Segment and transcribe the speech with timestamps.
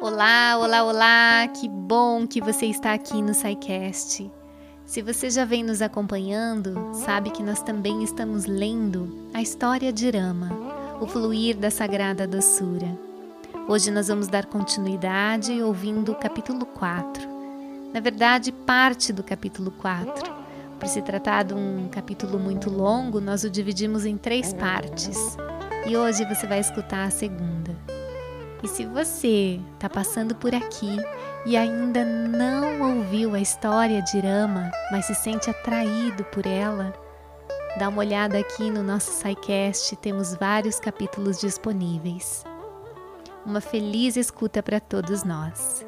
[0.00, 1.48] Olá, olá, olá!
[1.48, 4.30] Que bom que você está aqui no SciCast.
[4.86, 10.08] Se você já vem nos acompanhando, sabe que nós também estamos lendo a história de
[10.08, 10.50] Rama,
[11.00, 12.86] o fluir da sagrada doçura.
[13.66, 17.28] Hoje nós vamos dar continuidade ouvindo o capítulo 4.
[17.92, 20.32] Na verdade, parte do capítulo 4.
[20.78, 25.36] Por se tratar de um capítulo muito longo, nós o dividimos em três partes.
[25.88, 27.97] E hoje você vai escutar a segunda.
[28.62, 30.96] E se você está passando por aqui
[31.46, 36.92] e ainda não ouviu a história de Rama, mas se sente atraído por ela,
[37.78, 42.44] dá uma olhada aqui no nosso SciCast, temos vários capítulos disponíveis.
[43.46, 45.86] Uma feliz escuta para todos nós.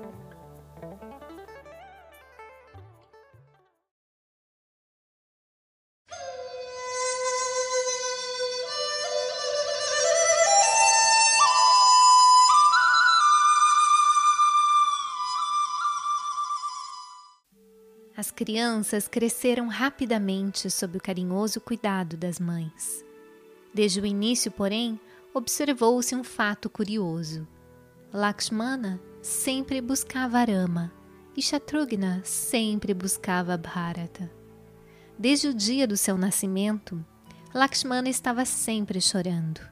[18.21, 23.03] As crianças cresceram rapidamente sob o carinhoso cuidado das mães.
[23.73, 25.01] Desde o início, porém,
[25.33, 27.49] observou-se um fato curioso.
[28.13, 30.93] Lakshmana sempre buscava Rama
[31.35, 34.31] e Shatrughna sempre buscava Bharata.
[35.19, 37.03] Desde o dia do seu nascimento,
[37.55, 39.63] Lakshmana estava sempre chorando.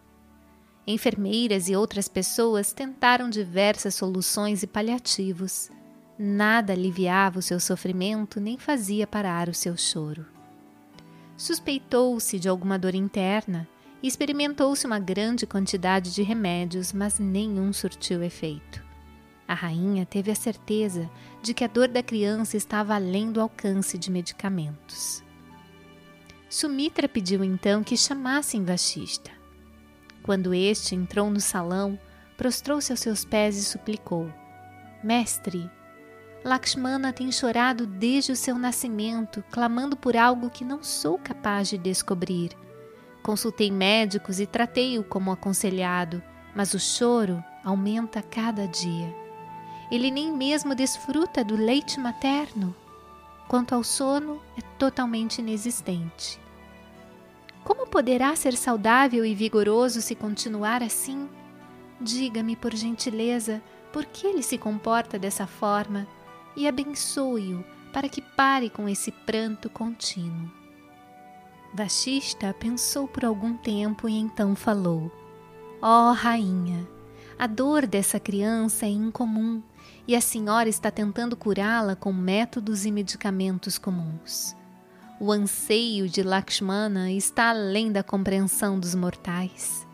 [0.87, 5.71] Enfermeiras e outras pessoas tentaram diversas soluções e paliativos,
[6.19, 10.27] Nada aliviava o seu sofrimento nem fazia parar o seu choro.
[11.37, 13.69] Suspeitou-se de alguma dor interna
[14.03, 18.83] e experimentou-se uma grande quantidade de remédios, mas nenhum surtiu efeito.
[19.47, 21.09] A rainha teve a certeza
[21.41, 25.23] de que a dor da criança estava além do alcance de medicamentos.
[26.51, 29.31] Sumitra pediu então que chamassem Vashista.
[30.25, 31.97] Quando este entrou no salão,
[32.37, 34.31] prostrou-se aos seus pés e suplicou:
[35.03, 35.71] Mestre,
[36.45, 41.77] Lakshmana tem chorado desde o seu nascimento, clamando por algo que não sou capaz de
[41.77, 42.57] descobrir.
[43.23, 46.23] Consultei médicos e tratei-o como aconselhado,
[46.55, 49.15] mas o choro aumenta cada dia.
[49.91, 52.75] Ele nem mesmo desfruta do leite materno.
[53.49, 56.41] Quanto ao sono, é totalmente inexistente.
[57.65, 61.29] Como poderá ser saudável e vigoroso se continuar assim?
[62.01, 63.61] Diga-me, por gentileza,
[63.93, 66.07] por que ele se comporta dessa forma
[66.59, 70.51] e abençoe-o para que pare com esse pranto contínuo.
[71.73, 75.11] Vashista pensou por algum tempo e então falou:
[75.81, 76.89] Ó oh, rainha,
[77.39, 79.63] a dor dessa criança é incomum
[80.07, 84.57] e a senhora está tentando curá-la com métodos e medicamentos comuns.
[85.21, 89.87] O anseio de Lakshmana está além da compreensão dos mortais.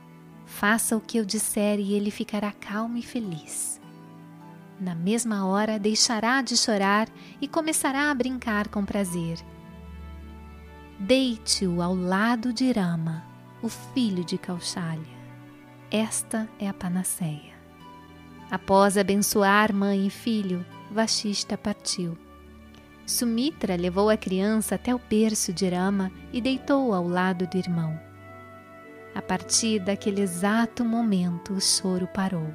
[0.46, 3.84] Faça o que eu disser e ele ficará calmo e feliz.
[4.84, 7.09] Na mesma hora deixará de chorar
[7.41, 9.39] e começará a brincar com prazer.
[11.00, 13.25] Deite-o ao lado de Rama,
[13.62, 15.17] o filho de Kaushalya.
[15.91, 17.55] Esta é a panaceia.
[18.50, 22.15] Após abençoar mãe e filho, Vashista partiu.
[23.06, 27.99] Sumitra levou a criança até o berço de Rama e deitou ao lado do irmão.
[29.15, 32.53] A partir daquele exato momento, o choro parou.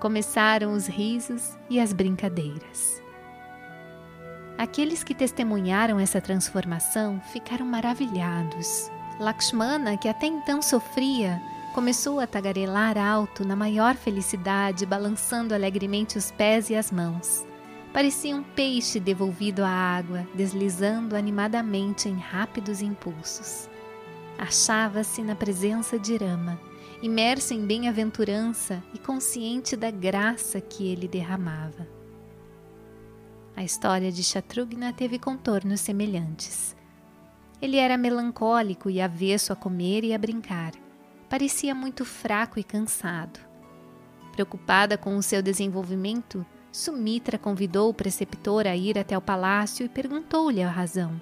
[0.00, 3.02] Começaram os risos e as brincadeiras.
[4.56, 8.90] Aqueles que testemunharam essa transformação ficaram maravilhados.
[9.18, 11.42] Lakshmana, que até então sofria,
[11.74, 17.44] começou a tagarelar alto na maior felicidade, balançando alegremente os pés e as mãos.
[17.92, 23.68] Parecia um peixe devolvido à água, deslizando animadamente em rápidos impulsos.
[24.38, 26.60] Achava-se na presença de Rama,
[27.02, 31.86] imerso em bem-aventurança e consciente da graça que ele derramava.
[33.54, 36.76] A história de Shatrughna teve contornos semelhantes.
[37.60, 40.72] Ele era melancólico e avesso a comer e a brincar.
[41.28, 43.40] Parecia muito fraco e cansado.
[44.32, 49.88] Preocupada com o seu desenvolvimento, Sumitra convidou o preceptor a ir até o palácio e
[49.88, 51.20] perguntou-lhe a razão.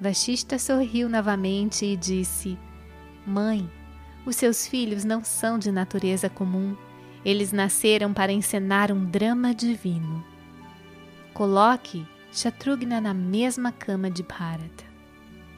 [0.00, 2.56] Vashista sorriu novamente e disse:
[3.26, 3.68] Mãe,
[4.26, 6.76] os seus filhos não são de natureza comum,
[7.24, 10.24] eles nasceram para encenar um drama divino.
[11.32, 14.84] Coloque Shatrughna na mesma cama de Bharata.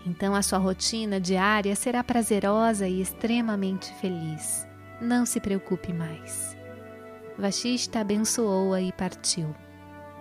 [0.07, 4.67] Então a sua rotina diária será prazerosa e extremamente feliz.
[5.01, 6.57] Não se preocupe mais.
[7.37, 9.55] Vashista abençoou-a e partiu.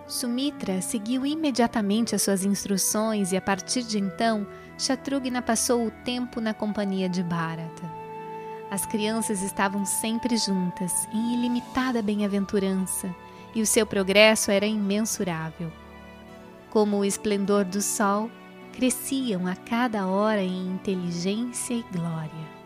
[0.06, 4.46] Sumitra seguiu imediatamente as suas instruções e a partir de então,
[4.78, 7.95] Shatrughna passou o tempo na companhia de Bharata.
[8.70, 13.14] As crianças estavam sempre juntas, em ilimitada bem-aventurança,
[13.54, 15.72] e o seu progresso era imensurável.
[16.70, 18.30] Como o esplendor do sol,
[18.72, 22.56] cresciam a cada hora em inteligência e glória.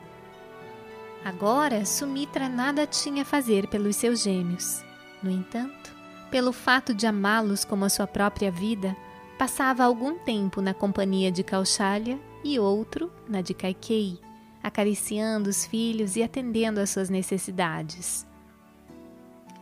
[1.24, 4.82] Agora, Sumitra nada tinha a fazer pelos seus gêmeos.
[5.22, 5.94] No entanto,
[6.30, 8.96] pelo fato de amá-los como a sua própria vida,
[9.38, 14.18] passava algum tempo na companhia de Kaushalya e outro na de Kaikei,
[14.62, 18.26] acariciando os filhos e atendendo às suas necessidades.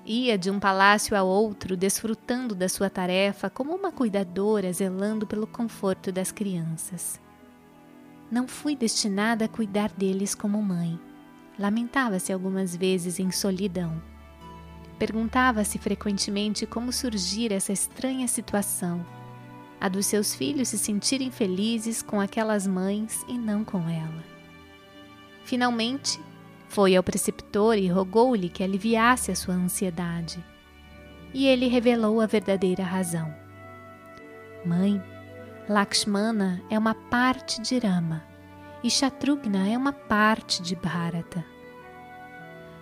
[0.05, 5.47] Ia de um palácio a outro, desfrutando da sua tarefa como uma cuidadora zelando pelo
[5.47, 7.21] conforto das crianças.
[8.31, 10.99] Não fui destinada a cuidar deles como mãe.
[11.59, 14.01] Lamentava-se algumas vezes em solidão.
[14.99, 19.05] Perguntava-se frequentemente como surgir essa estranha situação,
[19.81, 24.38] a dos seus filhos se sentirem felizes com aquelas mães e não com ela.
[25.49, 26.21] Finalmente,
[26.69, 30.45] foi ao preceptor e rogou-lhe que aliviasse a sua ansiedade.
[31.33, 33.35] E ele revelou a verdadeira razão.
[34.63, 35.03] Mãe,
[35.67, 38.23] Lakshmana é uma parte de Rama
[38.85, 41.43] e Shatrughna é uma parte de Bharata.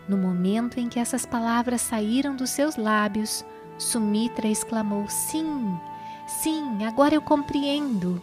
[0.09, 3.45] No momento em que essas palavras saíram dos seus lábios,
[3.79, 5.79] Sumitra exclamou: Sim,
[6.27, 8.21] sim, agora eu compreendo.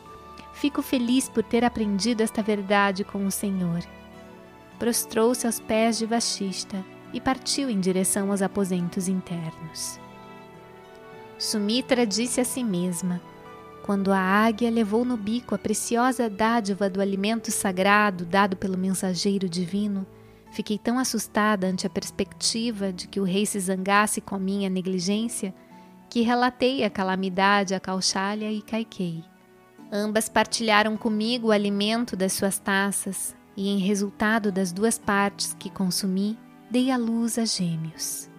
[0.52, 3.82] Fico feliz por ter aprendido esta verdade com o Senhor
[4.84, 6.84] prostrou-se aos pés de Vashista
[7.14, 9.98] e partiu em direção aos aposentos internos.
[11.40, 13.22] Sumitra disse a si mesma:
[13.86, 19.48] Quando a águia levou no bico a preciosa dádiva do alimento sagrado dado pelo mensageiro
[19.48, 20.06] divino,
[20.52, 24.70] fiquei tão assustada ante a perspectiva de que o rei se zangasse com a minha
[24.70, 25.56] negligência
[26.10, 29.24] que relatei a calamidade a Kaushalya e Kaikei.
[29.90, 35.70] Ambas partilharam comigo o alimento das suas taças e, em resultado das duas partes que
[35.70, 36.38] consumi,
[36.70, 38.30] dei à luz a gêmeos.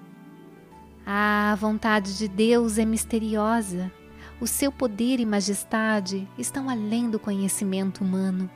[1.07, 3.93] Ah, a vontade de Deus é misteriosa.
[4.41, 8.51] O seu poder e majestade estão além do conhecimento humano.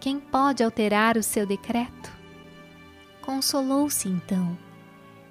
[0.00, 2.12] Quem pode alterar o seu decreto?
[3.22, 4.56] Consolou-se então.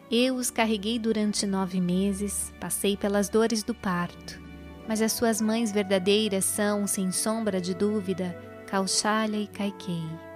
[0.09, 4.39] Eu os carreguei durante nove meses, passei pelas dores do parto,
[4.87, 8.37] mas as suas mães verdadeiras são, sem sombra de dúvida,
[8.67, 10.32] Kaushalya e Kaikei.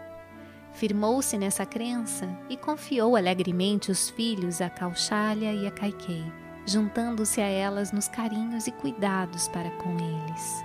[0.77, 6.23] Firmou-se nessa crença e confiou alegremente os filhos a Kaushalya e a Kaikei,
[6.67, 10.63] juntando-se a elas nos carinhos e cuidados para com eles.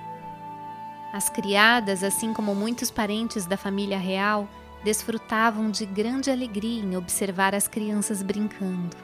[1.14, 4.46] As criadas, assim como muitos parentes da família real,
[4.84, 8.94] desfrutavam de grande alegria em observar as crianças brincando.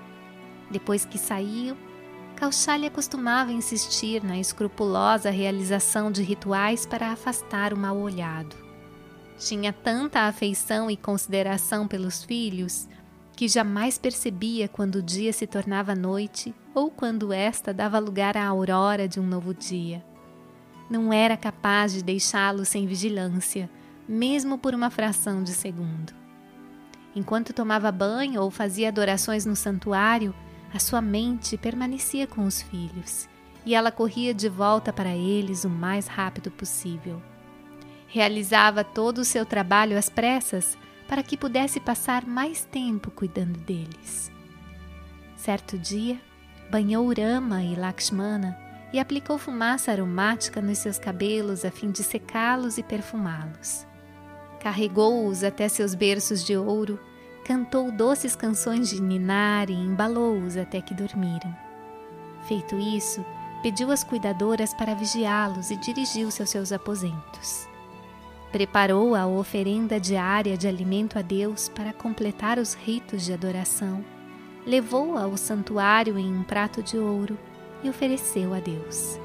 [0.70, 1.78] Depois que saíam,
[2.37, 8.67] Kaushalya costumava insistir na escrupulosa realização de rituais para afastar o mal-olhado.
[9.38, 12.88] Tinha tanta afeição e consideração pelos filhos
[13.37, 18.44] que jamais percebia quando o dia se tornava noite ou quando esta dava lugar à
[18.44, 20.05] aurora de um novo dia.
[20.90, 23.70] Não era capaz de deixá-lo sem vigilância,
[24.08, 26.12] mesmo por uma fração de segundo.
[27.14, 30.35] Enquanto tomava banho ou fazia adorações no santuário,
[30.75, 33.29] a sua mente permanecia com os filhos
[33.64, 37.23] e ela corria de volta para eles o mais rápido possível.
[38.08, 40.76] Realizava todo o seu trabalho às pressas
[41.06, 44.32] para que pudesse passar mais tempo cuidando deles.
[45.37, 46.18] Certo dia,
[46.71, 48.59] banhou Rama e Lakshmana
[48.92, 53.87] e aplicou fumaça aromática nos seus cabelos a fim de secá-los e perfumá-los.
[54.61, 56.99] Carregou-os até seus berços de ouro,
[57.44, 61.54] cantou doces canções de ninar e embalou-os até que dormiram.
[62.47, 63.25] Feito isso,
[63.62, 67.67] pediu às cuidadoras para vigiá-los e dirigiu-se aos seus aposentos.
[68.52, 74.02] Preparou a oferenda diária de alimento a Deus para completar os ritos de adoração.
[74.67, 77.38] Levou-a ao santuário em um prato de ouro
[77.83, 79.19] e ofereceu a Deus.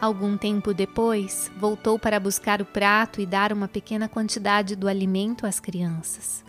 [0.00, 5.44] Algum tempo depois, voltou para buscar o prato e dar uma pequena quantidade do alimento
[5.44, 6.44] às crianças.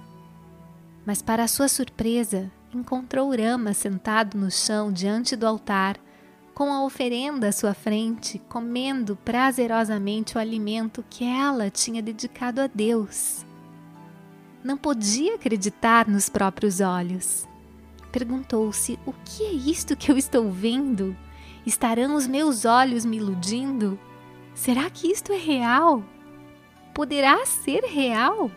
[1.05, 5.97] Mas, para sua surpresa, encontrou Rama sentado no chão diante do altar
[6.61, 12.67] com a oferenda à sua frente, comendo prazerosamente o alimento que ela tinha dedicado a
[12.67, 13.43] Deus.
[14.63, 17.47] Não podia acreditar nos próprios olhos.
[18.11, 21.17] Perguntou-se: o que é isto que eu estou vendo?
[21.65, 23.99] Estarão os meus olhos me iludindo?
[24.53, 26.03] Será que isto é real?
[26.93, 28.51] Poderá ser real?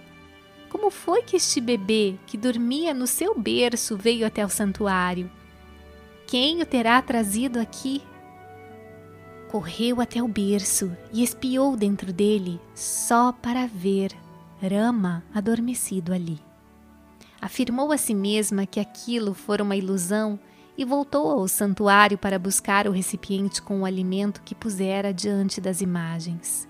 [0.68, 5.30] Como foi que este bebê que dormia no seu berço veio até o santuário?
[6.26, 8.02] Quem o terá trazido aqui?
[9.50, 14.12] Correu até o berço e espiou dentro dele, só para ver
[14.60, 16.40] Rama adormecido ali.
[17.40, 20.40] Afirmou a si mesma que aquilo fora uma ilusão
[20.76, 25.80] e voltou ao santuário para buscar o recipiente com o alimento que pusera diante das
[25.80, 26.66] imagens.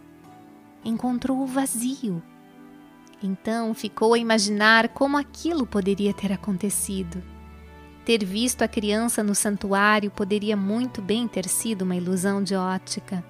[0.85, 2.23] Encontrou-o vazio.
[3.23, 7.34] Então ficou a imaginar como aquilo poderia ter acontecido.
[8.05, 13.25] Ter visto a criança no santuário poderia muito bem ter sido uma ilusão de ótica.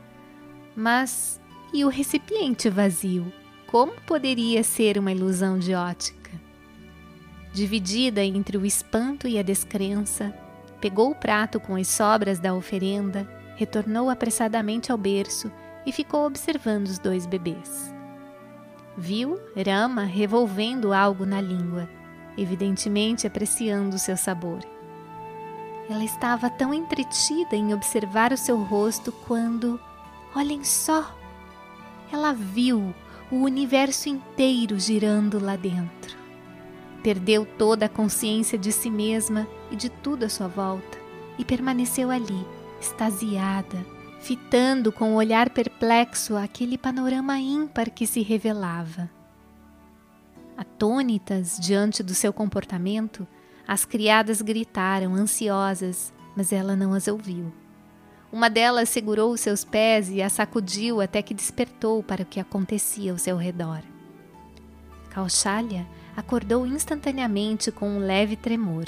[0.74, 1.40] Mas
[1.72, 3.32] e o recipiente vazio?
[3.66, 6.30] Como poderia ser uma ilusão de ótica?
[7.52, 10.34] Dividida entre o espanto e a descrença,
[10.80, 15.50] pegou o prato com as sobras da oferenda, retornou apressadamente ao berço
[15.86, 17.94] e ficou observando os dois bebês.
[18.96, 21.88] Viu Rama revolvendo algo na língua,
[22.36, 24.60] evidentemente apreciando seu sabor.
[25.88, 29.78] Ela estava tão entretida em observar o seu rosto quando,
[30.34, 31.14] olhem só,
[32.12, 32.94] ela viu
[33.30, 36.16] o universo inteiro girando lá dentro.
[37.02, 40.98] Perdeu toda a consciência de si mesma e de tudo à sua volta
[41.38, 42.46] e permaneceu ali,
[42.80, 43.84] extasiada,
[44.20, 49.10] fitando com o olhar perplexo aquele panorama ímpar que se revelava.
[50.56, 53.26] Atônitas diante do seu comportamento,
[53.66, 57.52] as criadas gritaram, ansiosas, mas ela não as ouviu.
[58.30, 62.40] Uma delas segurou os seus pés e a sacudiu até que despertou para o que
[62.40, 63.80] acontecia ao seu redor.
[65.10, 68.86] Caushalha acordou instantaneamente com um leve tremor.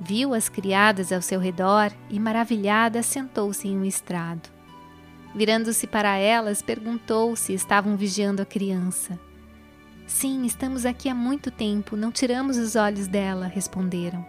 [0.00, 4.48] Viu as criadas ao seu redor e, maravilhada, sentou-se em um estrado.
[5.34, 9.18] Virando-se para elas, perguntou se estavam vigiando a criança.
[10.08, 14.26] Sim, estamos aqui há muito tempo, não tiramos os olhos dela, responderam.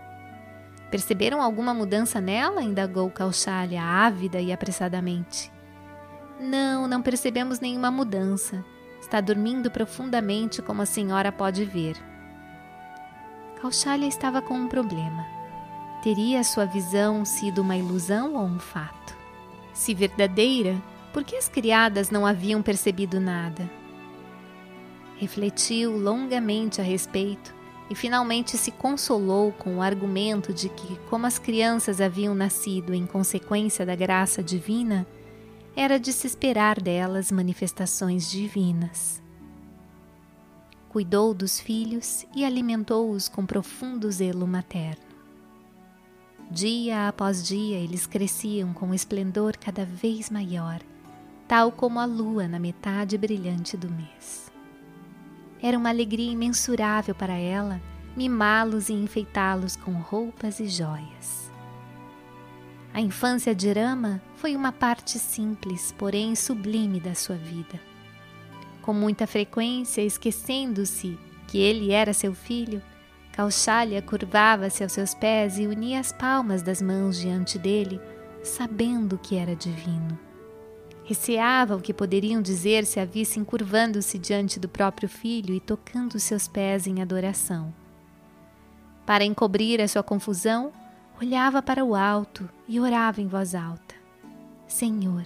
[0.91, 2.61] Perceberam alguma mudança nela?
[2.61, 5.49] indagou Caushalha, ávida e apressadamente.
[6.37, 8.63] Não, não percebemos nenhuma mudança.
[8.99, 11.95] Está dormindo profundamente, como a senhora pode ver.
[13.61, 15.25] Caushalya estava com um problema.
[16.03, 19.15] Teria sua visão sido uma ilusão ou um fato?
[19.73, 20.75] Se verdadeira,
[21.13, 23.78] por que as criadas não haviam percebido nada?
[25.19, 27.53] Refletiu longamente a respeito
[27.91, 33.05] e finalmente se consolou com o argumento de que, como as crianças haviam nascido em
[33.05, 35.05] consequência da graça divina,
[35.75, 39.21] era de se esperar delas manifestações divinas
[40.89, 45.07] cuidou dos filhos e alimentou-os com profundo zelo materno.
[46.49, 50.81] Dia após dia eles cresciam com um esplendor cada vez maior,
[51.47, 54.48] tal como a lua na metade brilhante do mês.
[55.61, 57.81] Era uma alegria imensurável para ela
[58.15, 61.51] mimá-los e enfeitá-los com roupas e joias.
[62.93, 67.79] A infância de Rama foi uma parte simples, porém sublime da sua vida
[68.89, 72.81] com muita frequência, esquecendo-se que ele era seu filho,
[73.33, 78.01] Caushalya curvava-se aos seus pés e unia as palmas das mãos diante dele,
[78.41, 80.17] sabendo que era divino.
[81.09, 86.19] Receava o que poderiam dizer se a vissem curvando-se diante do próprio filho e tocando
[86.19, 87.73] seus pés em adoração.
[89.07, 90.71] Para encobrir a sua confusão,
[91.19, 93.95] olhava para o alto e orava em voz alta:
[94.67, 95.23] Senhor,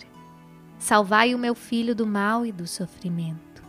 [0.79, 3.61] salvai o meu filho do mal e do sofrimento.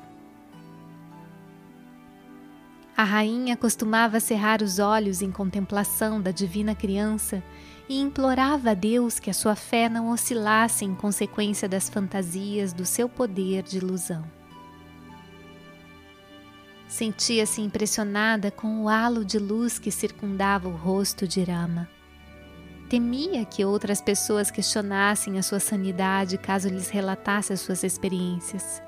[2.97, 7.43] A rainha costumava cerrar os olhos em contemplação da divina criança
[7.89, 12.85] e implorava a Deus que a sua fé não oscilasse em consequência das fantasias do
[12.87, 14.25] seu poder de ilusão.
[16.89, 21.89] Sentia-se impressionada com o halo de luz que circundava o rosto de Rama.
[22.89, 28.81] Temia que outras pessoas questionassem a sua sanidade caso lhes relatasse as suas experiências.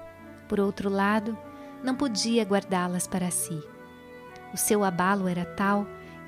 [0.48, 1.36] Por outro lado,
[1.82, 3.60] não podia guardá-las para si.
[4.54, 5.86] O seu abalo era tal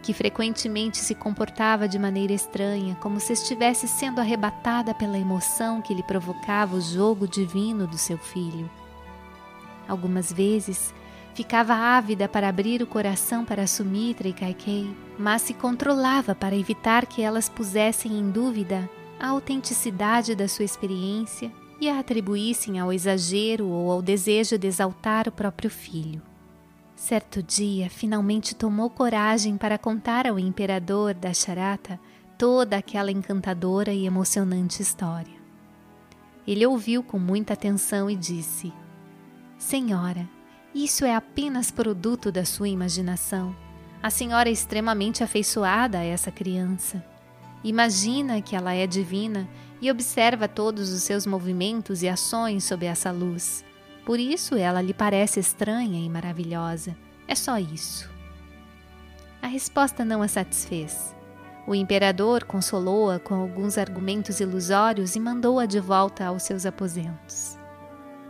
[0.08, 5.92] que frequentemente se comportava de maneira estranha, como se estivesse sendo arrebatada pela emoção que
[5.92, 8.70] lhe provocava o jogo divino do seu filho.
[9.86, 10.94] Algumas vezes
[11.34, 17.04] ficava ávida para abrir o coração para Sumitra e Kaikei, mas se controlava para evitar
[17.04, 18.88] que elas pusessem em dúvida
[19.20, 25.28] a autenticidade da sua experiência e a atribuíssem ao exagero ou ao desejo de exaltar
[25.28, 26.22] o próprio filho.
[26.98, 31.98] Certo dia, finalmente tomou coragem para contar ao imperador da Charata
[32.36, 35.38] toda aquela encantadora e emocionante história.
[36.44, 38.72] Ele ouviu com muita atenção e disse:
[39.56, 40.28] Senhora,
[40.74, 43.54] isso é apenas produto da sua imaginação.
[44.02, 47.02] A senhora é extremamente afeiçoada a essa criança.
[47.62, 49.48] Imagina que ela é divina
[49.80, 53.64] e observa todos os seus movimentos e ações sob essa luz.
[54.08, 56.96] Por isso ela lhe parece estranha e maravilhosa.
[57.28, 58.08] É só isso.
[59.42, 61.14] A resposta não a satisfez.
[61.66, 67.58] O imperador consolou-a com alguns argumentos ilusórios e mandou-a de volta aos seus aposentos.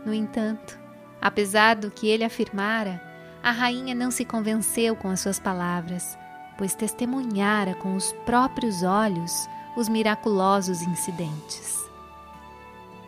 [0.05, 0.77] No entanto,
[1.21, 3.01] apesar do que ele afirmara,
[3.41, 6.17] a rainha não se convenceu com as suas palavras,
[6.57, 9.31] pois testemunhara com os próprios olhos
[9.77, 11.88] os miraculosos incidentes.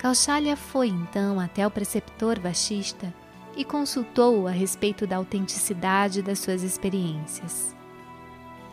[0.01, 3.13] Kaushalya foi então até o preceptor Vashista
[3.55, 7.75] e consultou-o a respeito da autenticidade das suas experiências.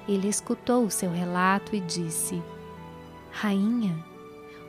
[0.08, 2.42] Ele escutou o seu relato e disse:
[3.30, 4.02] Rainha,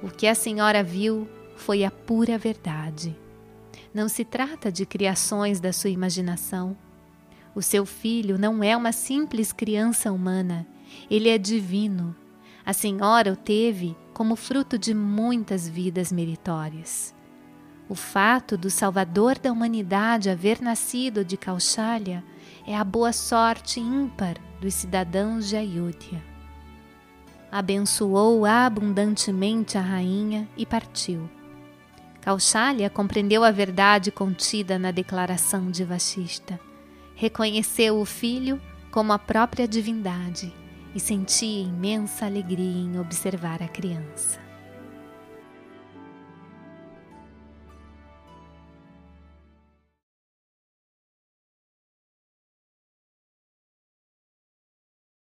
[0.04, 3.18] o que a senhora viu foi a pura verdade.
[3.94, 6.76] Não se trata de criações da sua imaginação.
[7.56, 10.68] O seu filho não é uma simples criança humana,
[11.10, 12.14] ele é divino.
[12.66, 17.16] A senhora o teve como fruto de muitas vidas meritórias.
[17.88, 22.22] O fato do Salvador da humanidade haver nascido de Kaushalya
[22.68, 26.22] é a boa sorte ímpar dos cidadãos de Ayodhya.
[27.50, 31.30] Abençoou abundantemente a rainha e partiu.
[32.20, 36.60] Kaushalya compreendeu a verdade contida na declaração de Vashista.
[37.16, 38.62] Reconheceu o filho
[38.92, 40.54] como a própria divindade
[40.94, 44.49] e sentia imensa alegria em observar a criança.